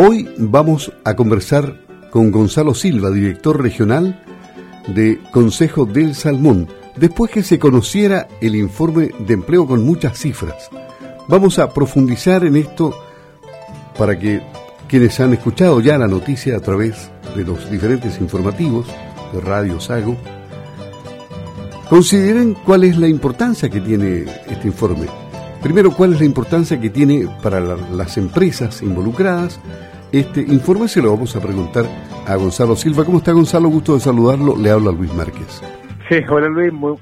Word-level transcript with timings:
Hoy 0.00 0.28
vamos 0.38 0.92
a 1.02 1.16
conversar 1.16 1.74
con 2.12 2.30
Gonzalo 2.30 2.72
Silva, 2.72 3.10
director 3.10 3.60
regional 3.60 4.22
de 4.86 5.18
Consejo 5.32 5.86
del 5.86 6.14
Salmón, 6.14 6.68
después 6.94 7.32
que 7.32 7.42
se 7.42 7.58
conociera 7.58 8.28
el 8.40 8.54
informe 8.54 9.10
de 9.18 9.34
empleo 9.34 9.66
con 9.66 9.84
muchas 9.84 10.16
cifras. 10.16 10.70
Vamos 11.26 11.58
a 11.58 11.74
profundizar 11.74 12.44
en 12.44 12.54
esto 12.54 12.96
para 13.98 14.16
que 14.16 14.40
quienes 14.86 15.18
han 15.18 15.32
escuchado 15.32 15.80
ya 15.80 15.98
la 15.98 16.06
noticia 16.06 16.56
a 16.56 16.60
través 16.60 17.10
de 17.34 17.42
los 17.42 17.68
diferentes 17.68 18.20
informativos 18.20 18.86
de 19.32 19.40
Radio 19.40 19.80
Sago, 19.80 20.16
consideren 21.90 22.54
cuál 22.64 22.84
es 22.84 22.96
la 22.98 23.08
importancia 23.08 23.68
que 23.68 23.80
tiene 23.80 24.26
este 24.48 24.68
informe. 24.68 25.08
Primero, 25.60 25.90
cuál 25.90 26.12
es 26.12 26.20
la 26.20 26.26
importancia 26.26 26.80
que 26.80 26.88
tiene 26.88 27.26
para 27.42 27.58
las 27.58 28.16
empresas 28.16 28.80
involucradas 28.80 29.58
este 30.12 30.40
informe 30.40 30.88
se 30.88 31.02
lo 31.02 31.12
vamos 31.12 31.36
a 31.36 31.40
preguntar 31.40 31.84
a 32.26 32.36
Gonzalo 32.36 32.76
Silva. 32.76 33.04
¿Cómo 33.04 33.18
está 33.18 33.32
Gonzalo? 33.32 33.68
Gusto 33.68 33.94
de 33.94 34.00
saludarlo. 34.00 34.56
Le 34.56 34.70
habla 34.70 34.90
Luis 34.90 35.12
Márquez. 35.12 35.62
Sí, 36.08 36.16
hola 36.28 36.48
Luis. 36.48 36.72
Muy, 36.72 36.96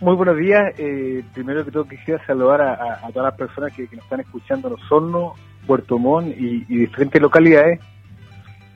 buenos 0.00 0.36
días. 0.36 0.72
Eh, 0.78 1.24
primero 1.32 1.64
que 1.64 1.70
todo 1.70 1.84
quisiera 1.88 2.24
saludar 2.26 2.60
a, 2.62 3.08
todas 3.12 3.30
las 3.30 3.38
personas 3.38 3.72
que, 3.72 3.88
nos 3.92 4.04
están 4.04 4.20
escuchando 4.20 4.68
en 4.68 4.74
Osorno, 4.74 5.34
Puerto 5.66 5.98
Montt 5.98 6.28
y, 6.36 6.64
diferentes 6.64 7.20
localidades. 7.20 7.80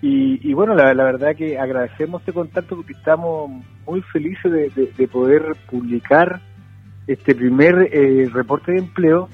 Y, 0.00 0.52
bueno, 0.54 0.74
la, 0.74 0.92
verdad 0.92 1.34
que 1.36 1.58
agradecemos 1.58 2.22
este 2.22 2.32
contacto 2.32 2.76
porque 2.76 2.92
estamos 2.92 3.50
muy 3.86 4.00
felices 4.02 4.74
de, 4.74 5.08
poder 5.08 5.56
publicar 5.70 6.40
este 7.06 7.34
primer 7.34 7.88
eh, 7.92 8.28
reporte 8.32 8.72
de 8.72 8.78
empleo 8.78 9.28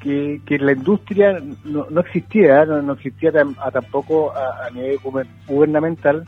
que, 0.00 0.40
que 0.44 0.58
la 0.58 0.72
industria 0.72 1.38
no, 1.64 1.86
no 1.90 2.00
existía, 2.00 2.64
no, 2.64 2.92
existía 2.94 3.32
tampoco 3.72 4.32
a, 4.32 4.70
nivel 4.70 4.98
gubernamental. 5.46 6.24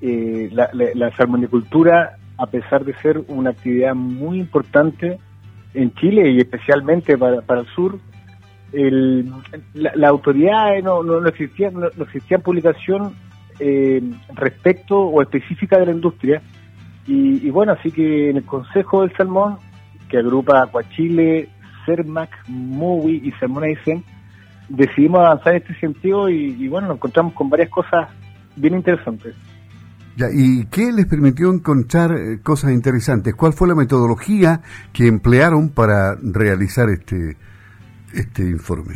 Eh, 0.00 0.50
la, 0.52 0.68
la, 0.72 1.10
salmonicultura, 1.16 2.16
a 2.36 2.46
pesar 2.46 2.84
de 2.84 2.94
ser 2.94 3.22
una 3.28 3.50
actividad 3.50 3.94
muy 3.94 4.38
importante 4.38 5.18
en 5.72 5.92
Chile 5.94 6.30
y 6.30 6.38
especialmente 6.38 7.16
para, 7.16 7.40
para 7.40 7.62
el 7.62 7.66
sur, 7.68 7.98
el, 8.72 9.32
la, 9.74 10.08
autoridad 10.08 10.82
no, 10.82 11.02
no, 11.02 11.20
no, 11.20 11.28
existía, 11.28 11.70
no, 11.70 11.86
existía 11.86 12.38
publicación 12.38 13.14
eh, 13.58 14.02
respecto 14.34 14.98
o 14.98 15.22
específica 15.22 15.78
de 15.78 15.86
la 15.86 15.92
industria. 15.92 16.42
Y, 17.06 17.46
y, 17.46 17.50
bueno, 17.50 17.72
así 17.72 17.90
que 17.90 18.30
en 18.30 18.38
el 18.38 18.44
Consejo 18.44 19.02
del 19.02 19.16
Salmón, 19.16 19.58
que 20.08 20.18
agrupa 20.18 20.62
Acuachile, 20.62 21.48
CERMAC, 21.86 22.30
MOVI 22.48 23.22
y 23.24 23.32
Sermonation, 23.38 24.04
decidimos 24.68 25.20
avanzar 25.20 25.54
en 25.54 25.62
este 25.62 25.74
sentido 25.80 26.28
y, 26.28 26.68
bueno, 26.68 26.88
nos 26.88 26.96
encontramos 26.96 27.32
con 27.34 27.48
varias 27.48 27.70
cosas 27.70 28.08
bien 28.56 28.74
interesantes. 28.74 29.34
Ya, 30.16 30.26
¿Y 30.32 30.66
qué 30.66 30.92
les 30.92 31.06
permitió 31.06 31.52
encontrar 31.52 32.12
eh, 32.12 32.40
cosas 32.42 32.72
interesantes? 32.72 33.34
¿Cuál 33.34 33.52
fue 33.52 33.68
la 33.68 33.74
metodología 33.74 34.60
que 34.92 35.06
emplearon 35.06 35.68
para 35.68 36.14
realizar 36.22 36.88
este, 36.88 37.36
este 38.14 38.42
informe? 38.42 38.94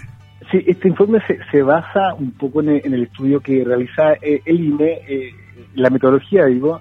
Sí, 0.51 0.65
este 0.67 0.89
informe 0.89 1.21
se, 1.27 1.39
se 1.53 1.63
basa 1.63 2.15
un 2.19 2.33
poco 2.33 2.63
en 2.63 2.71
el, 2.71 3.03
estudio 3.03 3.41
que 3.41 3.63
realiza 3.65 4.15
eh, 4.23 4.41
el 4.47 4.61
INE, 4.61 5.01
eh, 5.07 5.31
la 5.75 5.91
metodología, 5.91 6.47
digo, 6.47 6.81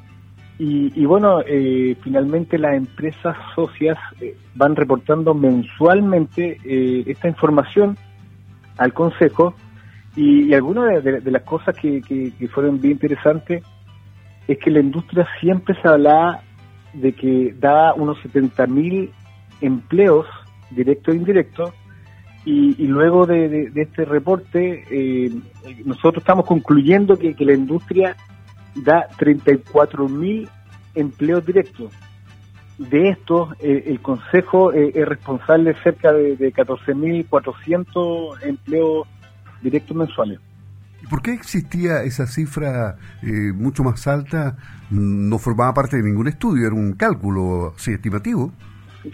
y, 0.61 1.05
bueno, 1.05 1.39
eh, 1.47 1.95
finalmente 2.03 2.57
las 2.57 2.75
empresas 2.75 3.37
socias 3.55 3.97
eh, 4.19 4.35
van 4.55 4.75
reportando 4.75 5.33
mensualmente 5.33 6.57
eh, 6.65 7.05
esta 7.07 7.29
información 7.29 7.97
al 8.77 8.91
Consejo. 8.91 9.55
Y, 10.17 10.53
algunas 10.53 11.01
de, 11.01 11.31
las 11.31 11.43
cosas 11.43 11.77
que, 11.77 12.33
fueron 12.53 12.81
bien 12.81 12.93
interesantes 12.93 13.63
es 14.49 14.57
que 14.57 14.69
la 14.69 14.81
industria 14.81 15.25
siempre 15.39 15.81
se 15.81 15.87
hablaba 15.87 16.41
de 16.93 17.13
que 17.13 17.55
da 17.57 17.93
unos 17.93 18.17
70.000 18.17 19.11
empleos 19.61 20.25
directos 20.71 21.13
e 21.13 21.17
indirectos 21.17 21.73
y, 22.43 22.85
luego 22.85 23.25
de, 23.25 23.71
este 23.75 24.03
reporte 24.03 24.83
nosotros 25.85 26.21
estamos 26.21 26.45
concluyendo 26.45 27.17
que 27.17 27.45
la 27.45 27.53
industria 27.53 28.17
da 28.75 29.07
34.000 29.17 30.49
empleos 30.95 31.45
directos. 31.45 31.91
De 32.77 33.09
estos, 33.09 33.53
eh, 33.59 33.83
el 33.87 33.99
Consejo 34.01 34.71
eh, 34.71 34.91
es 34.95 35.07
responsable 35.07 35.75
cerca 35.83 36.13
de, 36.13 36.37
de 36.37 36.53
14.400 36.53 38.41
empleos 38.43 39.07
directos 39.61 39.97
mensuales. 39.97 40.39
¿Y 41.01 41.07
por 41.07 41.21
qué 41.21 41.33
existía 41.33 42.03
esa 42.03 42.27
cifra 42.27 42.95
eh, 43.21 43.51
mucho 43.53 43.83
más 43.83 44.07
alta? 44.07 44.55
No 44.89 45.37
formaba 45.39 45.73
parte 45.73 45.97
de 45.97 46.03
ningún 46.03 46.27
estudio, 46.27 46.67
era 46.67 46.75
un 46.75 46.93
cálculo 46.93 47.73
sí, 47.77 47.91
estimativo. 47.91 48.51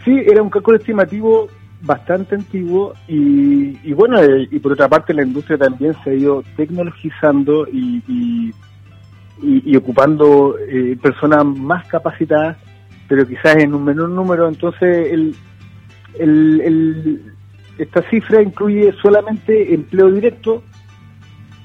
Sí, 0.03 0.15
era 0.25 0.41
un 0.41 0.49
cálculo 0.49 0.77
estimativo 0.77 1.47
bastante 1.81 2.35
antiguo 2.35 2.93
y, 3.07 3.93
bueno, 3.93 4.17
y 4.49 4.57
por 4.59 4.71
otra 4.71 4.87
parte 4.89 5.13
la 5.13 5.23
industria 5.23 5.57
también 5.57 5.93
se 6.03 6.09
ha 6.09 6.13
ido 6.13 6.43
tecnologizando 6.55 7.67
y 7.67 8.01
y, 8.07 8.51
ocupando 9.75 10.57
eh, 10.59 10.97
personas 11.01 11.45
más 11.45 11.87
capacitadas, 11.87 12.57
pero 13.07 13.27
quizás 13.27 13.57
en 13.57 13.73
un 13.73 13.83
menor 13.83 14.09
número. 14.09 14.47
Entonces, 14.47 15.11
el, 15.11 15.35
el, 16.19 17.33
esta 17.77 18.01
cifra 18.09 18.41
incluye 18.41 18.93
solamente 19.01 19.73
empleo 19.73 20.11
directo 20.11 20.63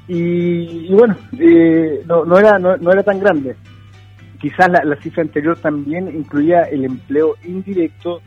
y, 0.08 0.92
bueno, 0.92 1.16
eh, 1.38 2.02
no, 2.06 2.24
no, 2.24 2.36
era, 2.36 2.58
no, 2.58 2.90
era 2.90 3.02
tan 3.02 3.20
grande. 3.20 3.54
Quizás 4.40 4.68
la, 4.68 4.82
la, 4.82 4.96
cifra 4.96 5.22
anterior 5.22 5.56
también 5.58 6.08
incluía 6.08 6.62
el 6.64 6.84
empleo 6.84 7.36
indirecto, 7.44 8.20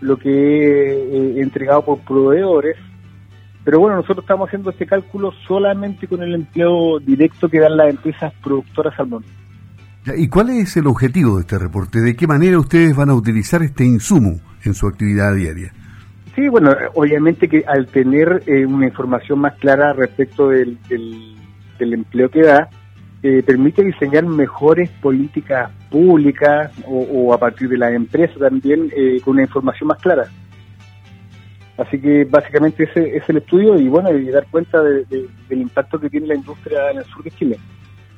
lo 0.00 0.16
que 0.16 0.30
he 0.30 1.40
entregado 1.40 1.84
por 1.84 1.98
proveedores, 2.00 2.76
pero 3.66 3.80
bueno, 3.80 3.96
nosotros 3.96 4.22
estamos 4.22 4.46
haciendo 4.46 4.70
este 4.70 4.86
cálculo 4.86 5.32
solamente 5.48 6.06
con 6.06 6.22
el 6.22 6.36
empleo 6.36 7.00
directo 7.00 7.48
que 7.48 7.58
dan 7.58 7.76
las 7.76 7.90
empresas 7.90 8.32
productoras 8.40 8.94
salmón. 8.94 9.24
¿Y 10.16 10.28
cuál 10.28 10.50
es 10.50 10.76
el 10.76 10.86
objetivo 10.86 11.34
de 11.34 11.40
este 11.40 11.58
reporte? 11.58 12.00
¿De 12.00 12.14
qué 12.14 12.28
manera 12.28 12.60
ustedes 12.60 12.94
van 12.94 13.10
a 13.10 13.14
utilizar 13.14 13.64
este 13.64 13.84
insumo 13.84 14.38
en 14.64 14.72
su 14.72 14.86
actividad 14.86 15.34
diaria? 15.34 15.72
Sí, 16.36 16.46
bueno, 16.48 16.70
obviamente 16.94 17.48
que 17.48 17.64
al 17.66 17.88
tener 17.88 18.44
eh, 18.46 18.64
una 18.64 18.86
información 18.86 19.40
más 19.40 19.54
clara 19.56 19.92
respecto 19.94 20.50
del, 20.50 20.78
del, 20.88 21.92
empleo 21.92 22.30
que 22.30 22.42
da, 22.42 22.68
eh, 23.24 23.42
permite 23.44 23.82
diseñar 23.82 24.26
mejores 24.26 24.90
políticas 25.02 25.72
públicas 25.90 26.70
o, 26.86 27.34
a 27.34 27.38
partir 27.38 27.68
de 27.68 27.78
las 27.78 27.92
empresas 27.92 28.38
también 28.38 28.92
eh, 28.96 29.20
con 29.24 29.34
una 29.34 29.42
información 29.42 29.88
más 29.88 29.98
clara. 29.98 30.28
Así 31.78 32.00
que 32.00 32.24
básicamente 32.24 32.84
ese 32.84 33.16
es 33.16 33.28
el 33.28 33.38
estudio 33.38 33.78
y 33.78 33.88
bueno, 33.88 34.10
y 34.16 34.30
dar 34.30 34.46
cuenta 34.50 34.82
del 34.82 35.28
impacto 35.50 35.98
que 36.00 36.08
tiene 36.08 36.28
la 36.28 36.34
industria 36.34 36.90
en 36.90 36.98
el 36.98 37.04
sur 37.04 37.22
de 37.22 37.30
Chile. 37.32 37.58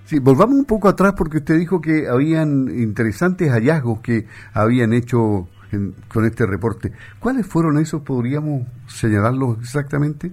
Sí, 0.05 0.21
volvamos 0.21 0.57
un 0.57 0.65
poco 0.65 0.89
atrás 0.89 1.15
porque 1.17 1.39
usted 1.39 1.59
dijo 1.59 1.81
que 1.81 2.07
habían 2.09 2.69
interesantes 2.71 3.51
hallazgos 3.51 4.01
que 4.01 4.27
habían 4.55 4.93
hecho 4.93 5.49
con 6.09 6.25
este 6.25 6.47
reporte. 6.47 6.93
¿Cuáles 7.19 7.47
fueron 7.47 7.79
esos? 7.79 8.03
¿Podríamos 8.03 8.63
señalarlos 8.87 9.59
exactamente? 9.59 10.31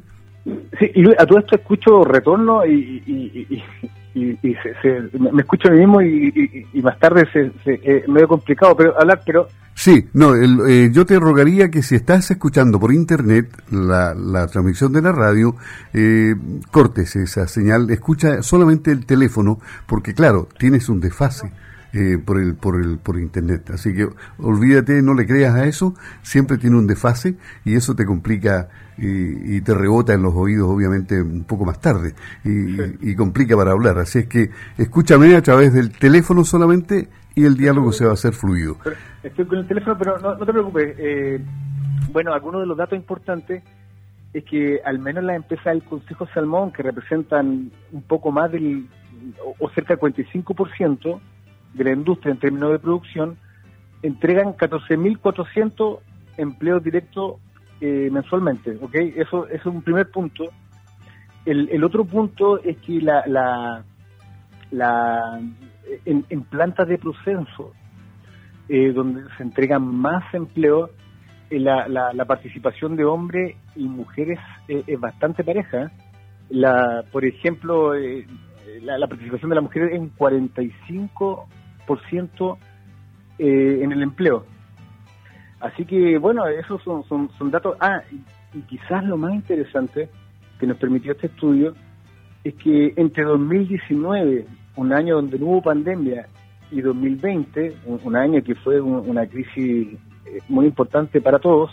Sí, 0.80 0.92
y 0.94 1.12
a 1.12 1.26
todo 1.26 1.40
esto 1.40 1.56
escucho 1.56 2.04
retorno 2.04 2.66
y, 2.66 3.64
me 4.16 5.42
escucho 5.42 5.68
a 5.68 5.72
mí 5.72 5.80
mismo 5.80 6.02
y, 6.02 6.82
más 6.82 6.98
tarde 7.00 7.28
se, 7.34 7.52
se 7.64 7.80
eh, 7.84 8.06
medio 8.08 8.28
complicado 8.28 8.76
pero 8.76 9.00
hablar, 9.00 9.22
pero 9.26 9.48
Sí, 9.78 10.08
no, 10.14 10.34
eh, 10.36 10.90
yo 10.94 11.06
te 11.06 11.20
rogaría 11.20 11.70
que 11.70 11.84
si 11.84 11.96
estás 11.96 12.32
escuchando 12.32 12.80
por 12.80 12.94
internet 12.94 13.62
la, 13.70 14.16
la 14.16 14.48
transmisión 14.48 14.94
de 14.94 15.02
la 15.02 15.12
radio, 15.12 15.58
eh, 15.94 16.34
cortes 16.72 17.18
esa 17.18 17.46
señal, 17.50 17.90
escucha 17.90 18.42
solamente 18.42 18.92
el 18.92 19.06
teléfono, 19.06 19.60
porque 19.86 20.14
claro, 20.14 20.48
tienes 20.58 20.88
un 20.88 21.02
desfase. 21.02 21.52
Eh, 21.94 22.18
por 22.18 22.42
el 22.42 22.56
por 22.56 22.76
el 22.76 22.98
por 22.98 23.18
internet 23.18 23.70
así 23.70 23.94
que 23.94 24.06
olvídate 24.40 25.02
no 25.02 25.14
le 25.14 25.26
creas 25.26 25.56
a 25.56 25.64
eso 25.64 25.96
siempre 26.24 26.58
tiene 26.58 26.76
un 26.76 26.88
desfase 26.88 27.38
y 27.64 27.76
eso 27.76 27.96
te 27.96 28.06
complica 28.06 28.68
y, 28.98 29.62
te 29.62 29.74
rebota 29.74 30.14
en 30.14 30.22
los 30.22 30.34
oídos 30.34 30.70
obviamente 30.70 31.22
un 31.22 31.44
poco 31.44 31.66
más 31.66 31.80
tarde 31.80 32.14
y, 32.44 33.10
y, 33.12 33.16
complica 33.16 33.56
para 33.56 33.72
hablar 33.72 33.98
así 33.98 34.20
es 34.20 34.28
que 34.28 34.50
escúchame 34.78 35.36
a 35.36 35.42
través 35.42 35.74
del 35.74 35.92
teléfono 35.92 36.46
solamente 36.46 37.10
y 37.36 37.46
el 37.46 37.58
diálogo 37.58 37.92
se 37.92 38.06
va 38.06 38.12
a 38.12 38.14
hacer 38.14 38.34
fluido. 38.34 38.78
Estoy 39.22 39.46
con 39.46 39.60
el 39.60 39.68
teléfono, 39.68 39.98
pero 39.98 40.18
no, 40.20 40.38
te 40.38 40.46
preocupes. 40.46 40.96
Eh, 40.98 41.42
bueno, 42.12 42.34
algunos 42.34 42.62
de 42.62 42.68
los 42.68 42.78
datos 42.78 42.98
importantes 42.98 43.62
es 44.34 44.44
que 44.46 44.80
al 44.86 45.00
menos 45.00 45.24
las 45.24 45.36
empresas 45.36 45.66
del 45.66 45.84
Consejo 45.84 46.28
Salmón, 46.34 46.72
que 46.72 46.84
representan 46.84 47.72
un 47.92 48.02
poco 48.04 48.32
más 48.32 48.52
del, 48.52 48.88
o, 49.60 49.70
cerca 49.70 49.96
del 49.96 50.14
45% 50.14 51.20
de 51.74 51.84
la 51.84 51.92
industria 51.92 52.32
en 52.32 52.40
términos 52.40 52.72
de 52.72 52.80
producción, 52.80 53.38
entregan 54.02 54.56
14.400 54.56 56.00
empleos 56.38 56.84
directos 56.84 57.36
eh, 57.82 58.10
mensualmente, 58.12 58.78
¿ok? 58.82 58.96
Eso, 59.16 59.48
es 59.48 59.66
un 59.66 59.82
primer 59.82 60.10
punto. 60.10 60.46
el, 61.46 61.84
otro 61.84 62.06
punto 62.06 62.62
es 62.64 62.78
que 62.78 63.02
la, 63.02 63.24
la, 63.28 63.84
la 64.72 65.42
en, 66.06 66.44
plantas 66.44 66.88
de 66.88 66.98
proceso, 66.98 67.74
eh, 68.70 68.92
donde 68.92 69.24
se 69.38 69.44
entregan 69.44 69.86
más 69.86 70.24
empleo, 70.34 70.90
eh, 71.50 71.60
la, 71.60 71.88
la, 71.88 72.26
participación 72.26 72.96
de 72.96 73.06
hombres 73.06 73.56
y 73.76 73.88
mujeres 73.88 74.40
eh, 74.68 74.84
es 74.88 75.00
bastante 75.00 75.44
pareja. 75.44 75.92
La, 76.50 77.04
por 77.12 77.24
ejemplo, 77.26 77.94
la, 78.82 79.08
participación 79.08 79.50
de 79.50 79.56
la 79.56 79.62
mujer 79.62 79.94
es 79.94 80.00
un 80.00 80.12
45% 80.16 82.58
en 83.38 83.92
el 83.92 84.02
empleo. 84.02 84.46
Así 85.66 85.84
que, 85.84 86.20
bueno, 86.20 86.46
esos 86.48 86.80
son, 86.84 87.04
son, 87.08 87.52
datos. 87.52 87.76
Ah, 87.80 88.00
y 88.54 88.60
quizás 88.62 89.04
lo 89.04 89.18
más 89.18 89.34
interesante 89.34 90.10
que 90.60 90.68
nos 90.68 90.78
permitió 90.78 91.14
este 91.14 91.26
estudio 91.26 91.74
es 92.44 92.54
que 92.54 92.94
entre 92.96 93.24
2019, 93.24 94.46
un 94.76 94.94
año 94.94 95.16
donde 95.16 95.40
no 95.40 95.48
hubo 95.48 95.64
pandemia, 95.64 96.28
y 96.72 96.82
2020, 96.82 97.78
un, 97.86 98.16
año 98.16 98.44
que 98.44 98.54
fue 98.54 98.80
una 98.80 99.26
crisis 99.26 99.98
eh, 100.26 100.40
muy 100.50 100.68
importante 100.68 101.20
para 101.20 101.40
todos, 101.40 101.72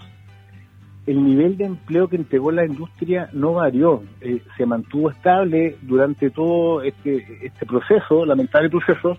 el 1.06 1.22
nivel 1.22 1.58
de 1.58 1.64
empleo 1.64 2.08
que 2.08 2.16
entregó 2.16 2.50
la 2.50 2.64
industria 2.64 3.28
no 3.34 3.54
varió, 3.54 4.02
eh, 4.22 4.40
se 4.56 4.64
mantuvo 4.64 5.10
estable 5.10 5.76
durante 5.82 6.30
todo 6.30 6.82
este, 6.82 7.26
este 7.42 7.66
proceso, 7.66 8.24
lamentable 8.24 8.70
proceso, 8.70 9.18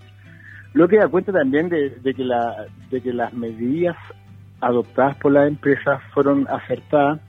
lo 0.74 0.88
que 0.88 0.98
da 0.98 1.08
cuenta 1.08 1.32
también 1.32 1.70
de, 1.70 1.94
que 2.16 2.24
la, 2.24 2.66
de 2.90 3.02
que 3.02 3.14
las 3.14 3.34
medidas 3.34 3.96
adoptadas 4.64 5.16
por 5.18 5.32
las 5.32 5.48
empresas 5.48 6.02
fueron 6.14 6.48
acertadas 6.48 7.20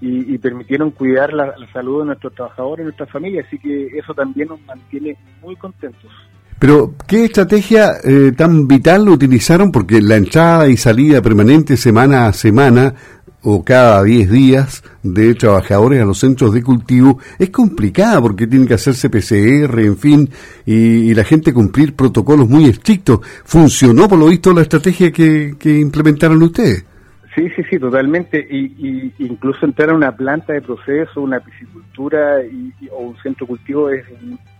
y, 0.00 0.36
permitieron 0.38 0.90
cuidar 0.90 1.32
la, 1.32 1.54
salud 1.72 2.00
de 2.00 2.06
nuestros 2.06 2.34
trabajadores 2.34 2.82
y 2.82 2.86
nuestras 2.86 3.08
familias, 3.08 3.46
así 3.46 3.56
que 3.56 3.86
eso 3.96 4.12
también 4.12 4.48
nos 4.48 4.60
mantiene 4.62 5.16
muy 5.40 5.54
contentos. 5.54 6.10
Pero, 6.58 6.94
¿qué 7.06 7.26
estrategia 7.26 7.92
eh, 8.02 8.32
tan 8.36 8.66
vital 8.66 9.08
utilizaron? 9.08 9.70
Porque 9.70 10.00
la 10.00 10.16
entrada 10.16 10.68
y 10.68 10.76
salida 10.76 11.22
permanente 11.22 11.76
semana 11.76 12.26
a 12.26 12.32
semana 12.32 12.94
o 13.42 13.64
cada 13.64 14.02
10 14.02 14.30
días 14.30 14.84
de 15.02 15.34
trabajadores 15.34 16.00
a 16.00 16.04
los 16.04 16.18
centros 16.18 16.54
de 16.54 16.62
cultivo 16.62 17.18
es 17.38 17.50
complicada 17.50 18.20
porque 18.20 18.46
tienen 18.46 18.68
que 18.68 18.74
hacerse 18.74 19.10
PCR, 19.10 19.80
en 19.80 19.96
fin, 19.96 20.28
y, 20.64 21.12
la 21.14 21.24
gente 21.24 21.52
cumplir 21.52 21.94
protocolos 21.94 22.48
muy 22.48 22.66
estrictos. 22.66 23.20
¿Funcionó, 23.44 24.08
por 24.08 24.18
lo 24.18 24.28
visto, 24.28 24.52
la 24.52 24.62
estrategia 24.62 25.12
que 25.12 25.54
implementaron 25.62 26.42
ustedes? 26.42 26.86
Sí, 27.34 27.48
sí, 27.56 27.62
sí, 27.70 27.78
totalmente. 27.78 28.38
Y, 28.38 29.12
incluso 29.18 29.64
entrar 29.64 29.90
a 29.90 29.94
una 29.94 30.14
planta 30.14 30.52
de 30.52 30.60
proceso, 30.60 31.22
una 31.22 31.40
piscicultura 31.40 32.44
y, 32.44 32.72
o 32.90 32.98
un 32.98 33.16
centro 33.22 33.46
cultivo 33.46 33.90
es 33.90 34.04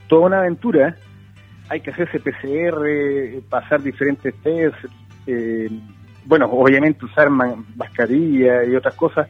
toda 0.09 0.27
una 0.27 0.39
aventura. 0.39 0.97
Hay 1.69 1.81
que 1.81 1.91
hacerse 1.91 2.19
PCR, 2.19 3.43
pasar 3.49 3.83
diferentes 3.83 4.35
test, 4.43 4.77
eh, 5.27 5.69
bueno, 6.25 6.47
obviamente 6.47 7.05
usar 7.05 7.31
mascarilla 7.31 8.65
y 8.65 8.75
otras 8.75 8.95
cosas. 8.95 9.29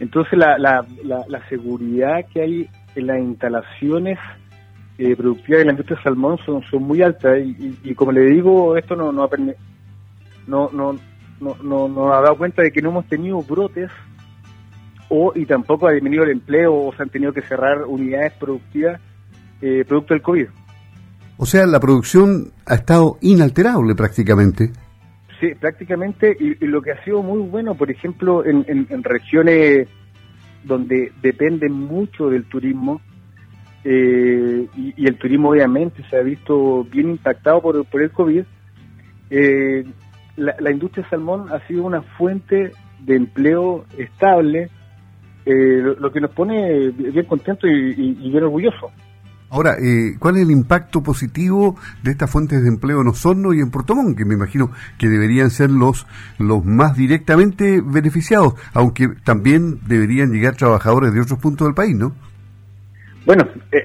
Entonces 0.00 0.38
la, 0.38 0.58
la, 0.58 0.84
la, 1.02 1.48
seguridad 1.48 2.24
que 2.32 2.42
hay 2.42 2.70
en 2.94 3.06
las 3.06 3.18
instalaciones 3.18 4.18
eh, 4.96 5.16
productivas 5.16 5.60
de 5.60 5.64
la 5.64 5.72
industria 5.72 6.00
salmón 6.02 6.38
son, 6.46 6.62
son 6.62 6.82
muy 6.84 7.02
altas 7.02 7.38
y, 7.44 7.94
como 7.94 8.12
le 8.12 8.26
digo, 8.26 8.76
esto 8.76 8.94
no, 8.94 9.10
no, 9.10 9.28
no, 10.46 10.70
no 10.72 10.94
no, 11.40 12.12
ha 12.12 12.20
dado 12.20 12.36
cuenta 12.36 12.62
de 12.62 12.70
que 12.70 12.82
no 12.82 12.90
hemos 12.90 13.06
tenido 13.06 13.42
brotes 13.42 13.90
o 15.08 15.32
y 15.34 15.46
tampoco 15.46 15.88
ha 15.88 15.92
disminuido 15.92 16.24
el 16.24 16.30
empleo 16.30 16.74
o 16.74 16.92
se 16.94 17.02
han 17.02 17.08
tenido 17.08 17.32
que 17.32 17.42
cerrar 17.42 17.84
unidades 17.84 18.32
productivas 18.34 19.00
eh, 19.60 19.84
producto 19.86 20.14
del 20.14 20.22
COVID. 20.22 20.46
O 21.38 21.46
sea, 21.46 21.66
la 21.66 21.80
producción 21.80 22.52
ha 22.66 22.74
estado 22.74 23.18
inalterable 23.20 23.94
prácticamente. 23.94 24.72
Sí, 25.40 25.54
prácticamente, 25.54 26.36
y, 26.38 26.66
lo 26.66 26.82
que 26.82 26.92
ha 26.92 27.04
sido 27.04 27.22
muy 27.22 27.40
bueno, 27.48 27.76
por 27.76 27.90
ejemplo, 27.90 28.44
en, 28.44 28.64
en, 28.68 29.04
regiones 29.04 29.88
donde 30.64 31.12
dependen 31.22 31.72
mucho 31.72 32.28
del 32.28 32.44
turismo, 32.44 33.00
eh, 33.84 34.66
y, 34.76 35.06
el 35.06 35.16
turismo 35.16 35.50
obviamente 35.50 36.02
se 36.10 36.16
ha 36.16 36.22
visto 36.22 36.84
bien 36.84 37.10
impactado 37.10 37.62
por, 37.62 37.84
por 37.84 38.02
el 38.02 38.10
COVID, 38.10 38.42
eh, 39.30 39.84
la, 40.36 40.70
industria 40.70 41.08
salmón 41.08 41.52
ha 41.52 41.64
sido 41.68 41.84
una 41.84 42.02
fuente 42.02 42.72
de 43.00 43.16
empleo 43.16 43.84
estable, 43.96 44.70
eh, 45.46 45.82
lo, 45.98 46.10
que 46.10 46.20
nos 46.20 46.32
pone 46.32 46.90
bien 46.90 47.26
contentos 47.26 47.70
y, 47.70 48.30
bien 48.30 48.42
orgullosos. 48.42 48.90
Ahora, 49.50 49.76
eh, 49.80 50.16
¿cuál 50.18 50.36
es 50.36 50.42
el 50.42 50.50
impacto 50.50 51.02
positivo 51.02 51.76
de 52.02 52.10
estas 52.10 52.30
fuentes 52.30 52.62
de 52.62 52.68
empleo 52.68 53.00
en 53.00 53.08
Osorno 53.08 53.54
y 53.54 53.60
en 53.60 53.70
Puerto 53.70 53.94
Montt, 53.94 54.16
que 54.16 54.26
me 54.26 54.34
imagino 54.34 54.70
que 54.98 55.08
deberían 55.08 55.50
ser 55.50 55.70
los, 55.70 56.06
los 56.38 56.64
más 56.64 56.96
directamente 56.96 57.80
beneficiados, 57.82 58.54
aunque 58.74 59.08
también 59.24 59.78
deberían 59.86 60.32
llegar 60.32 60.56
trabajadores 60.56 61.14
de 61.14 61.20
otros 61.20 61.38
puntos 61.38 61.66
del 61.66 61.74
país, 61.74 61.96
¿no? 61.96 62.12
Bueno, 63.24 63.46
eh, 63.72 63.84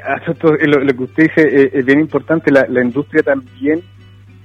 lo, 0.67 0.79
lo, 0.83 0.93
que 0.93 1.03
usted 1.03 1.23
dice 1.23 1.71
es 1.73 1.85
bien 1.85 1.99
importante, 1.99 2.51
la, 2.51 2.81
industria 2.81 3.23
también 3.23 3.81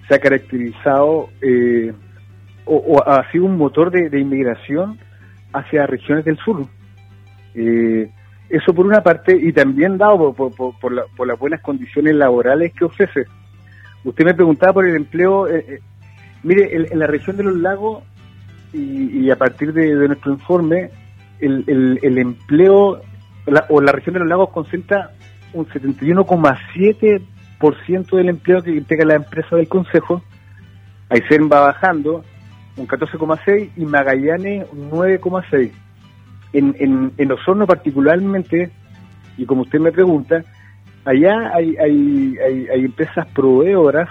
se 0.09 0.15
ha 0.15 0.19
caracterizado 0.19 1.29
eh, 1.41 1.93
o, 2.65 3.03
ha 3.07 3.31
sido 3.31 3.45
un 3.45 3.57
motor 3.57 3.91
de, 3.91 4.19
inmigración 4.19 4.99
hacia 5.53 5.87
regiones 5.87 6.25
del 6.25 6.37
sur. 6.39 6.67
Eh, 7.55 8.11
eso 8.49 8.73
por 8.73 8.87
una 8.87 9.03
parte, 9.03 9.37
y 9.37 9.53
también 9.53 9.99
dado 9.99 10.33
por, 10.33 10.93
las 11.27 11.39
buenas 11.39 11.61
condiciones 11.61 12.15
laborales 12.15 12.73
que 12.73 12.85
ofrece. 12.85 13.25
Usted 14.05 14.25
me 14.25 14.35
preguntaba 14.35 14.73
por 14.75 14.87
el 14.87 14.97
empleo. 14.97 15.49
Eh, 15.49 15.81
mire, 16.43 16.89
en, 16.91 16.99
la 16.99 17.07
región 17.07 17.37
de 17.37 17.45
los 17.45 17.57
lagos, 17.57 18.03
y, 18.73 19.31
a 19.31 19.37
partir 19.37 19.73
de, 19.73 19.95
nuestro 19.95 20.33
informe, 20.33 20.91
el, 21.41 21.99
el 22.03 22.19
empleo, 22.19 23.01
o 23.69 23.81
la 23.81 23.93
región 23.93 24.15
de 24.15 24.21
los 24.21 24.29
lagos 24.29 24.51
concentra 24.51 25.11
un 25.53 25.67
71,7% 25.67 27.23
ciento 27.85 28.17
del 28.17 28.29
empleo 28.29 28.63
que 28.63 28.71
integra 28.71 29.05
la 29.07 29.15
empresa 29.17 29.57
del 29.57 29.69
Consejo. 29.69 30.23
Aysén 31.09 31.49
va 31.51 31.61
bajando 31.61 32.25
un 32.77 32.87
14,6 32.87 33.71
y 33.77 33.85
Magallanes 33.85 34.67
un 34.73 34.91
9,6. 34.91 35.73
En, 36.53 36.75
en, 36.79 37.13
en 37.19 37.33
Osorno 37.33 37.67
particularmente, 37.67 38.71
y 39.37 39.45
como 39.45 39.63
usted 39.63 39.81
me 39.81 39.93
pregunta, 39.93 40.43
allá 41.05 41.53
hay, 41.55 41.77
hay, 41.77 42.35
hay, 42.39 42.85
empresas 42.85 43.27
proveedoras, 43.35 44.09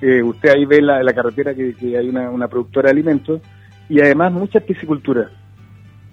eh, 0.00 0.22
usted 0.22 0.50
ahí 0.50 0.64
ve 0.64 0.82
la, 0.82 1.02
la 1.02 1.12
carretera 1.12 1.54
que, 1.54 1.74
hay 1.96 2.08
una, 2.08 2.30
una, 2.30 2.48
productora 2.48 2.88
de 2.88 2.92
alimentos, 2.92 3.40
y 3.88 4.00
además 4.00 4.32
mucha 4.32 4.60
piscicultura. 4.60 5.30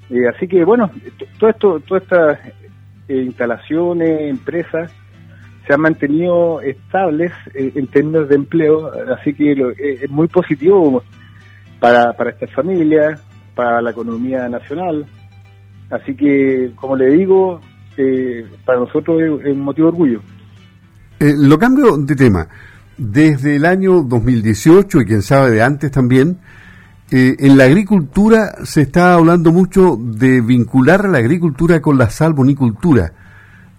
Eh, 0.10 0.28
así 0.34 0.48
que 0.48 0.64
bueno, 0.64 0.90
todo 1.38 1.50
esto, 1.50 1.80
todas 1.82 2.04
estas 2.04 2.40
eh, 3.08 3.24
instalaciones, 3.24 4.22
empresas, 4.22 4.92
se 5.66 5.74
han 5.74 5.82
mantenido 5.82 6.62
estables 6.62 7.32
eh, 7.54 7.72
en 7.76 7.88
términos 7.88 8.30
de 8.30 8.36
empleo, 8.36 8.92
así 9.14 9.34
que 9.34 9.52
eh, 9.54 10.00
es 10.04 10.10
muy 10.10 10.28
positivo 10.28 11.04
para, 11.80 12.14
para 12.14 12.32
estas 12.32 12.52
familias, 12.52 13.22
para 13.56 13.82
la 13.82 13.92
economía 13.92 14.48
nacional. 14.48 15.06
Así 15.90 16.16
que, 16.16 16.72
como 16.76 16.96
le 16.96 17.10
digo, 17.12 17.62
eh, 17.98 18.46
para 18.66 18.80
nosotros 18.80 19.22
es, 19.22 19.52
un 19.52 19.62
motivo 19.62 19.88
de 19.88 19.94
orgullo. 19.94 20.22
lo 21.20 21.60
cambio 21.60 21.98
de 21.98 22.16
tema. 22.16 22.48
Desde 22.98 23.58
el 23.58 23.66
año 23.66 24.04
2018, 24.04 25.02
y 25.02 25.06
quién 25.06 25.22
sabe 25.22 25.52
de 25.52 25.62
antes 25.62 25.92
también, 25.92 26.38
en 27.12 27.58
la 27.58 27.66
agricultura 27.66 28.56
se 28.64 28.82
está 28.82 29.14
hablando 29.14 29.52
mucho 29.52 29.98
de 30.00 30.42
vincular 30.42 31.08
la 31.08 31.20
agricultura 31.20 31.82
con 31.82 31.98
la 31.98 32.10
salmonicultura 32.10 33.14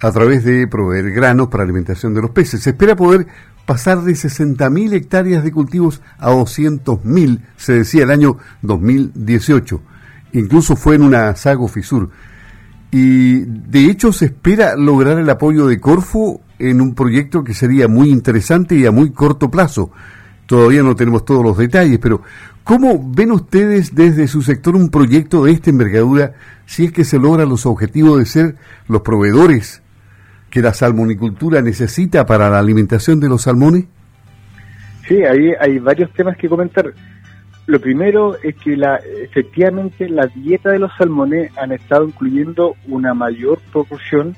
a 0.01 0.13
través 0.13 0.45
de 0.45 0.67
proveer 0.69 1.11
granos 1.11 1.49
para 1.49 1.65
alimentación 1.65 2.15
de 2.15 2.23
los 2.23 2.31
peces. 2.31 2.63
Se 2.63 2.71
espera 2.71 2.97
poder 2.97 3.27
pasar 3.65 4.03
de 4.03 4.13
60.000 4.13 4.93
hectáreas 4.93 5.43
de 5.43 5.53
cultivos 5.53 6.03
a 6.19 6.31
200.000, 6.31 7.41
se 7.57 7.73
decía 7.73 8.05
el 8.05 8.11
año 8.11 8.37
2018. 8.63 9.81
Incluso 10.37 10.77
fue 10.77 10.97
en 10.97 11.03
una 11.03 11.35
Sago 11.35 11.67
Fisur. 11.67 12.11
Y 12.91 13.41
de 13.41 13.87
hecho 13.87 14.13
se 14.13 14.27
espera 14.27 14.77
lograr 14.77 15.19
el 15.19 15.29
apoyo 15.31 15.67
de 15.67 15.81
Corfo 15.81 16.43
en 16.59 16.81
un 16.81 16.95
proyecto 16.95 17.43
que 17.43 17.55
sería 17.55 17.89
muy 17.89 18.11
interesante 18.11 18.77
y 18.77 18.87
a 18.87 18.91
muy 18.91 19.11
corto 19.13 19.51
plazo. 19.51 19.91
Todavía 20.47 20.83
no 20.83 20.95
tenemos 20.95 21.25
todos 21.25 21.43
los 21.43 21.57
detalles, 21.57 21.99
pero 21.99 22.23
¿cómo 22.65 23.03
ven 23.15 23.33
ustedes 23.33 23.95
desde 23.95 24.29
su 24.29 24.43
sector 24.43 24.77
un 24.77 24.91
proyecto 24.91 25.45
de 25.45 25.53
esta 25.53 25.71
envergadura 25.71 26.35
si 26.67 26.85
es 26.85 26.93
que 26.93 27.05
se 27.05 27.19
logran 27.19 27.49
los 27.49 27.67
objetivos 27.67 28.19
de 28.19 28.27
ser 28.27 28.57
los 28.89 29.01
proveedores 29.01 29.83
que 30.51 30.61
la 30.61 30.75
salmonicultura 30.75 31.63
necesita 31.63 32.27
para 32.27 32.51
la 32.51 32.59
alimentación 32.59 33.21
de 33.21 33.29
los 33.29 33.43
salmones? 33.43 33.87
Sí, 35.09 35.23
ahí 35.25 35.53
hay 35.61 35.79
varios 35.79 36.13
temas 36.13 36.37
que 36.37 36.49
comentar. 36.49 36.93
Lo 37.67 37.81
primero 37.81 38.37
es 38.43 38.55
que 38.57 38.77
la, 38.77 38.97
efectivamente 38.97 40.09
la 40.09 40.27
dieta 40.27 40.71
de 40.71 40.79
los 40.79 40.93
salmones 40.97 41.51
han 41.59 41.73
estado 41.73 42.05
incluyendo 42.05 42.77
una 42.87 43.13
mayor 43.13 43.61
proporción 43.73 44.37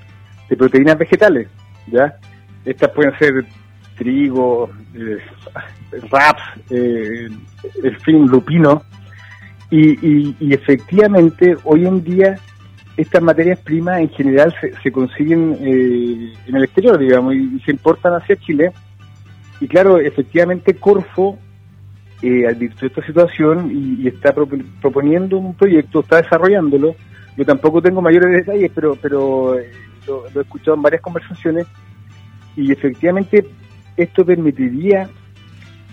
proteínas 0.56 0.98
vegetales, 0.98 1.48
¿ya? 1.86 2.16
Estas 2.64 2.90
pueden 2.90 3.16
ser 3.18 3.44
trigo, 3.96 4.70
eh, 4.94 5.18
raps, 6.10 6.42
eh, 6.70 7.28
el 7.82 7.96
fin, 7.98 8.26
lupino, 8.26 8.82
y, 9.70 10.34
y, 10.40 10.54
efectivamente 10.54 11.54
hoy 11.64 11.86
en 11.86 12.02
día 12.02 12.36
estas 12.96 13.22
materias 13.22 13.60
primas 13.60 14.00
en 14.00 14.08
general 14.08 14.54
se, 14.82 14.90
consiguen 14.90 15.58
eh, 15.60 16.32
en 16.46 16.56
el 16.56 16.64
exterior, 16.64 16.98
digamos, 16.98 17.34
y, 17.34 17.60
se 17.60 17.72
importan 17.72 18.14
hacia 18.14 18.36
Chile. 18.36 18.72
Y 19.60 19.68
claro, 19.68 19.98
efectivamente 19.98 20.74
Corfo 20.74 21.38
eh, 22.22 22.46
advirtió 22.46 22.88
esta 22.88 23.04
situación 23.06 23.70
y, 23.72 24.08
está 24.08 24.32
proponiendo 24.32 25.38
un 25.38 25.54
proyecto, 25.54 26.00
está 26.00 26.22
desarrollándolo. 26.22 26.94
Yo 27.36 27.44
tampoco 27.44 27.80
tengo 27.80 28.02
mayores 28.02 28.32
detalles, 28.32 28.70
pero, 28.74 28.96
pero 29.00 29.58
eh, 29.58 29.70
lo, 30.06 30.26
he 30.26 30.42
escuchado 30.42 30.74
en 30.74 30.82
varias 30.82 31.02
conversaciones 31.02 31.66
y 32.56 32.72
efectivamente 32.72 33.46
esto 33.96 34.24
permitiría 34.24 35.08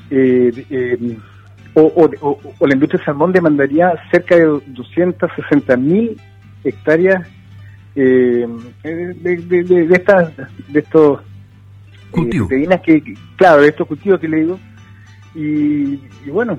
eh, 0.09 0.65
eh 0.69 1.17
o, 1.75 2.09
la 2.61 2.73
industria 2.73 2.99
del 2.99 3.05
salmón 3.05 3.33
demandaría 3.33 3.93
cerca 4.09 4.35
de 4.35 4.45
260 4.67 5.75
mil 5.77 6.19
hectáreas 6.63 7.27
eh, 7.95 8.47
de, 8.83 9.63
de, 9.63 9.95
estas 9.95 10.31
de 10.69 10.79
estos 10.79 11.19
eh, 11.19 11.23
cultivos 12.11 12.49
que 12.83 13.15
claro 13.35 13.61
de 13.61 13.69
estos 13.69 13.87
cultivos 13.87 14.19
que 14.19 14.27
le 14.27 14.37
digo 14.37 14.59
y, 15.35 15.99
bueno 16.29 16.57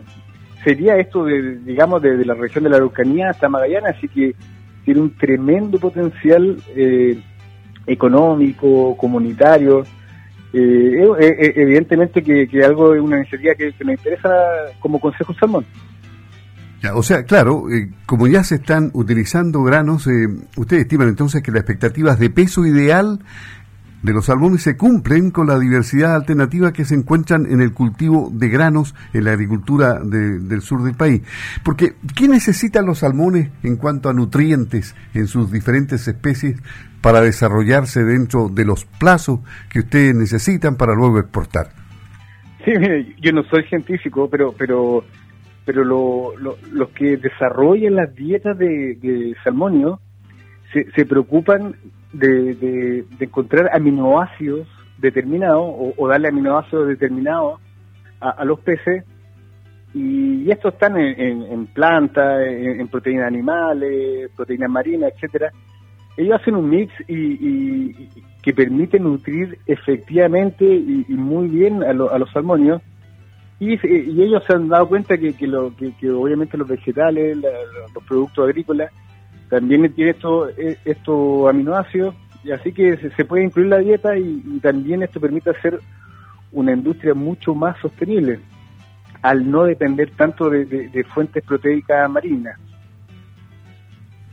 sería 0.63 0.97
esto 0.97 1.25
de 1.25 1.57
digamos 1.59 2.03
de, 2.03 2.25
la 2.25 2.35
región 2.35 2.65
de 2.65 2.71
la 2.71 2.77
Araucanía 2.77 3.31
hasta 3.31 3.49
Magallanes 3.49 3.97
así 3.97 4.09
que 4.09 4.35
tiene 4.85 5.01
un 5.01 5.17
tremendo 5.17 5.79
potencial 5.79 6.57
eh, 6.75 7.19
económico 7.87 8.97
comunitario 8.97 9.85
eh, 10.59 11.05
eh, 11.21 11.37
eh, 11.39 11.53
evidentemente 11.57 12.23
que, 12.23 12.49
que, 12.49 12.65
algo 12.65 12.95
es 12.95 13.01
una 13.03 13.19
iniciativa 13.19 13.55
que, 13.55 13.75
me 13.85 13.93
interesa 13.93 14.31
como 14.81 14.99
Consejo 14.99 15.35
Salmón. 15.35 15.67
o 16.95 17.03
sea, 17.03 17.25
claro, 17.25 17.65
como 18.07 18.27
ya 18.27 18.43
se 18.43 18.55
están 18.55 18.91
utilizando 18.95 19.63
granos, 19.63 20.09
ustedes 20.57 20.85
estiman 20.85 21.09
entonces 21.09 21.43
que 21.43 21.51
las 21.51 21.61
expectativas 21.61 22.19
de 22.19 22.31
peso 22.31 22.65
ideal 22.65 23.21
de 24.07 24.13
los 24.13 24.27
salmones 24.27 24.63
se 24.63 24.77
cumplen 24.77 25.33
con 25.33 25.49
la 25.49 25.59
diversidad 25.59 26.15
alternativa 26.15 26.73
que 26.73 26.85
se 26.85 26.95
encuentran 26.95 27.45
en 27.51 27.61
el 27.61 27.73
cultivo 27.73 28.31
de 28.33 28.49
granos 28.49 28.95
en 29.13 29.25
la 29.25 29.33
agricultura 29.33 29.99
del 29.99 30.61
sur 30.61 30.85
del 30.85 30.95
país. 30.95 31.23
Porque, 31.65 31.95
¿qué 32.17 32.29
necesitan 32.29 32.87
los 32.87 33.01
salmones 33.01 33.51
en 33.65 33.75
cuanto 33.75 34.09
a 34.09 34.13
nutrientes 34.13 34.95
en 35.13 35.27
sus 35.27 35.51
diferentes 35.51 36.07
especies 36.07 36.63
para 37.01 37.21
desarrollarse 37.21 38.05
dentro 38.05 38.49
de 38.49 38.65
los 38.65 38.85
plazos 38.85 39.41
que 39.71 39.81
ustedes 39.81 40.15
necesitan 40.15 40.77
para 40.77 40.95
luego 40.95 41.19
exportar? 41.19 41.71
Sí, 42.65 42.73
yo 43.21 43.33
no 43.33 43.43
soy 43.51 43.65
científico, 43.65 44.31
pero 44.31 44.55
pero 44.57 45.03
pero 45.65 45.83
lo, 45.83 46.33
los 46.71 46.91
que 46.91 47.17
desarrollan 47.17 47.97
las 47.97 48.15
dietas 48.15 48.57
de, 48.57 48.95
de 49.03 49.35
salmonio 49.43 49.99
se, 50.73 50.89
se 50.93 51.05
preocupan 51.07 51.75
de, 52.19 53.05
encontrar 53.21 53.71
aminoácidos 53.73 54.67
determinados 54.99 55.93
o, 55.97 56.09
darle 56.09 56.29
aminoácidos 56.29 56.89
determinados 56.89 57.61
a, 58.21 58.45
los 58.45 58.61
peces 58.61 59.05
y, 59.95 60.51
estos 60.51 60.75
están 60.75 60.97
en, 60.99 61.67
plantas, 61.67 62.47
en, 62.47 62.87
proteínas 62.89 63.27
animales, 63.27 64.31
proteínas 64.37 64.71
marinas, 64.71 65.13
etcétera. 65.15 65.53
Ellos 66.17 66.41
hacen 66.41 66.55
un 66.55 66.71
mix 66.71 66.93
y, 67.09 68.09
que 68.43 68.53
permite 68.55 68.99
nutrir 68.99 69.59
efectivamente 69.67 70.65
y, 70.65 71.05
muy 71.09 71.49
bien 71.49 71.83
a, 71.83 71.93
los 71.93 72.31
salmonios 72.33 72.81
y, 73.59 73.75
ellos 73.75 74.45
se 74.47 74.55
han 74.55 74.69
dado 74.69 74.89
cuenta 74.89 75.17
que, 75.19 75.35
que, 75.35 75.47
lo, 75.47 75.75
que, 75.77 76.11
obviamente 76.11 76.57
los 76.57 76.69
vegetales, 76.69 77.37
los 77.37 78.05
productos 78.07 78.45
agrícolas 78.45 78.93
también 79.49 79.93
tiene 79.95 80.11
estos 80.11 80.51
esto 80.85 81.49
aminoácidos, 81.49 82.15
y 82.43 82.53
así 82.53 82.73
que 82.73 82.97
se, 82.97 83.25
puede 83.25 83.45
incluir 83.45 83.69
la 83.69 83.79
dieta 83.79 84.17
y, 84.17 84.61
también 84.63 85.03
esto 85.03 85.21
permite 85.21 85.51
hacer 85.51 85.81
una 86.53 86.73
industria 86.73 87.15
mucho 87.15 87.55
más 87.55 87.77
sostenible, 87.81 88.41
al 89.23 89.51
no 89.51 89.65
depender 89.65 90.13
tanto 90.17 90.49
de, 90.49 91.05
fuentes 91.13 91.45
proteicas 91.45 92.09
marinas. 92.09 92.59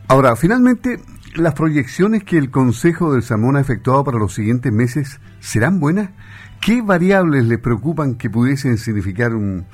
Ahora, 0.08 0.36
finalmente, 0.36 1.00
¿las 1.36 1.54
proyecciones 1.54 2.24
que 2.24 2.38
el 2.38 2.52
Consejo 2.52 3.14
del 3.14 3.24
Salmón 3.24 3.56
ha 3.56 3.62
efectuado 3.62 4.04
para 4.04 4.18
los 4.18 4.34
siguientes 4.34 4.72
meses 4.72 5.20
serán 5.40 5.80
buenas? 5.80 6.10
¿Qué 6.66 6.82
variables 6.82 7.46
le 7.46 7.58
preocupan 7.58 8.16
que 8.16 8.30
pudiesen 8.30 8.78
significar 8.78 9.34
un, 9.34 9.66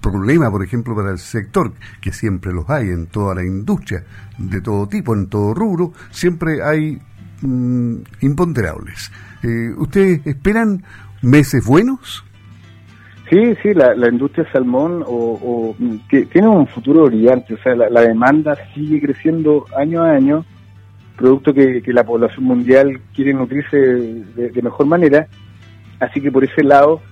problema, 0.00 0.50
por 0.50 0.64
ejemplo, 0.64 0.94
para 0.94 1.10
el 1.10 1.18
sector, 1.18 1.72
que 2.00 2.12
siempre 2.12 2.52
los 2.52 2.68
hay 2.70 2.88
en 2.88 3.08
toda 3.08 3.34
la 3.34 3.44
industria, 3.44 4.04
de 4.38 4.60
todo 4.62 4.88
tipo, 4.88 5.14
en 5.14 5.28
todo 5.28 5.52
rubro, 5.52 5.92
siempre 6.10 6.62
hay 6.62 6.98
mm, 7.42 7.96
imponderables? 8.22 9.12
Eh, 9.42 9.74
¿Ustedes 9.76 10.26
esperan 10.26 10.82
meses 11.20 11.66
buenos? 11.66 12.24
Sí, 13.30 13.54
sí, 13.62 13.74
la, 13.74 14.08
industria 14.08 14.44
salmón 14.50 15.04
o, 15.06 15.76
tiene 16.08 16.48
un 16.48 16.66
futuro 16.66 17.04
brillante, 17.04 17.54
o 17.54 17.58
sea, 17.58 17.76
la, 17.76 18.00
demanda 18.00 18.56
sigue 18.74 19.00
creciendo 19.00 19.66
año 19.76 20.02
a 20.02 20.10
año, 20.10 20.44
producto 21.20 21.54
que, 21.54 21.82
la 21.86 22.04
población 22.04 22.44
mundial 22.44 23.00
quiere 23.14 23.32
nutrirse 23.32 23.76
de 23.76 24.62
mejor 24.62 24.86
manera 24.86 25.28
Así 26.00 26.20
que 26.20 26.32
por 26.32 26.42
ese 26.42 26.64
lado 26.64 27.02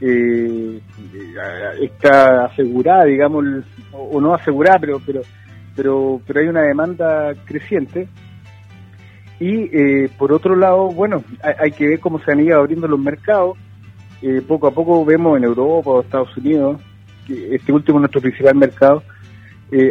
eh, 0.00 0.80
está 1.82 2.46
asegurada, 2.46 3.04
digamos, 3.04 3.44
o, 3.92 4.20
no 4.20 4.34
asegurada, 4.34 4.78
pero, 4.78 5.00
pero, 5.04 5.20
pero, 5.76 6.20
pero 6.26 6.40
hay 6.40 6.48
una 6.48 6.62
demanda 6.62 7.34
creciente. 7.44 8.08
Y 9.38 9.64
eh, 9.76 10.08
por 10.18 10.32
otro 10.32 10.56
lado, 10.56 10.88
bueno, 10.88 11.22
hay, 11.42 11.72
que 11.72 11.88
ver 11.88 12.00
cómo 12.00 12.20
se 12.20 12.32
han 12.32 12.40
ido 12.40 12.58
abriendo 12.58 12.88
los 12.88 12.98
mercados. 12.98 13.58
Eh, 14.22 14.40
poco 14.46 14.68
a 14.68 14.70
poco 14.70 15.04
vemos 15.04 15.36
en 15.36 15.44
Europa 15.44 15.90
o 15.90 16.00
Estados 16.00 16.34
Unidos, 16.36 16.80
que 17.26 17.54
este 17.54 17.72
último 17.72 17.98
nuestro 17.98 18.20
principal 18.20 18.54
mercado, 18.54 19.02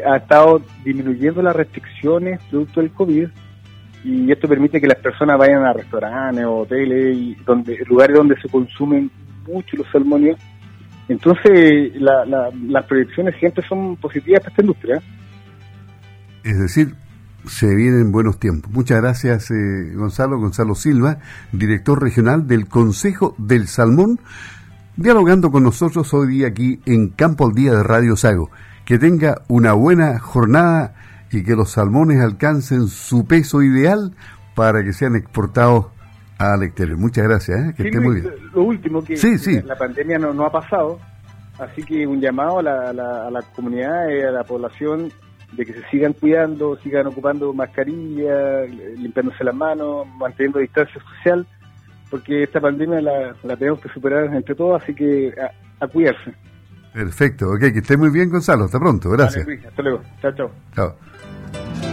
ha 0.05 0.17
estado 0.17 0.61
disminuyendo 0.85 1.41
las 1.41 1.55
restricciones 1.55 2.39
producto 2.51 2.81
del 2.81 2.91
COVID 2.91 3.29
y 4.03 4.31
esto 4.31 4.47
permite 4.47 4.81
que 4.81 4.87
las 4.87 4.97
personas 4.97 5.37
vayan 5.37 5.63
a 5.63 5.73
restaurantes, 5.73 6.45
hoteles, 6.45 7.15
y 7.15 7.35
donde 7.45 7.77
lugares 7.87 8.17
donde 8.17 8.39
se 8.41 8.49
consumen 8.49 9.11
mucho 9.47 9.77
los 9.77 9.87
salmonios. 9.91 10.39
Entonces, 11.07 11.93
las 11.99 12.85
proyecciones 12.85 13.35
siempre 13.37 13.63
son 13.67 13.95
positivas 13.97 14.39
para 14.39 14.51
esta 14.51 14.61
industria. 14.61 15.01
Es 16.43 16.59
decir, 16.59 16.95
se 17.45 17.75
vienen 17.75 18.11
buenos 18.11 18.39
tiempos. 18.39 18.71
Muchas 18.71 19.01
gracias, 19.01 19.51
eh, 19.51 19.93
Gonzalo, 19.93 20.39
Gonzalo 20.39 20.73
Silva, 20.73 21.17
director 21.51 22.01
regional 22.01 22.47
del 22.47 22.67
Consejo 22.67 23.35
del 23.37 23.67
Salmón, 23.67 24.19
dialogando 24.95 25.51
con 25.51 25.63
nosotros 25.63 26.13
hoy 26.13 26.27
día 26.27 26.47
aquí 26.47 26.79
en 26.85 27.09
Campo 27.09 27.45
al 27.45 27.53
Día 27.53 27.73
de 27.73 27.83
Radio 27.83 28.15
Sago. 28.15 28.49
Que 28.85 28.97
tenga 28.97 29.41
una 29.47 29.73
buena 29.73 30.17
jornada 30.19 30.95
y 31.31 31.43
que 31.43 31.55
los 31.55 31.71
salmones 31.71 32.21
alcancen 32.21 32.87
su 32.87 33.25
peso 33.25 33.61
ideal 33.61 34.13
para 34.55 34.83
que 34.83 34.93
sean 34.93 35.15
exportados 35.15 35.87
al 36.37 36.63
exterior. 36.63 36.97
Muchas 36.97 37.23
gracias, 37.25 37.59
¿eh? 37.59 37.73
que 37.75 37.83
esté 37.83 37.99
muy 37.99 38.21
bien. 38.21 38.33
Lo 38.53 38.63
último 38.63 39.03
que 39.03 39.15
la 39.63 39.75
pandemia 39.75 40.17
no, 40.17 40.33
no 40.33 40.45
ha 40.45 40.51
pasado, 40.51 40.99
así 41.59 41.83
que 41.83 42.05
un 42.05 42.19
llamado 42.19 42.59
a 42.59 42.63
la, 42.63 43.27
a 43.27 43.31
la, 43.31 43.41
comunidad 43.55 44.09
y 44.09 44.21
a 44.21 44.31
la 44.31 44.43
población 44.43 45.11
de 45.53 45.65
que 45.65 45.73
se 45.73 45.83
sigan 45.89 46.13
cuidando, 46.13 46.77
sigan 46.77 47.07
ocupando 47.07 47.53
mascarilla, 47.53 48.63
limpiándose 48.97 49.43
las 49.43 49.55
manos, 49.55 50.07
manteniendo 50.17 50.59
distancia 50.59 51.01
social, 51.01 51.45
porque 52.09 52.43
esta 52.43 52.59
pandemia 52.59 53.01
la, 53.01 53.35
la 53.43 53.55
tenemos 53.55 53.79
que 53.79 53.89
superar 53.89 54.33
entre 54.33 54.55
todos, 54.55 54.81
así 54.81 54.93
que 54.93 55.33
a, 55.79 55.87
cuidarse. 55.87 56.33
Perfecto, 56.93 57.49
ok, 57.51 57.59
que 57.59 57.79
esté 57.79 57.95
muy 57.97 58.09
bien 58.09 58.29
Gonzalo, 58.29 58.65
hasta 58.65 58.79
pronto, 58.79 59.09
gracias. 59.09 59.47
hasta 59.67 59.81
luego, 59.81 60.01
chao, 60.21 60.31
chao. 60.33 60.51
Chao. 60.75 61.10
Thank 61.53 61.85
you. 61.85 61.90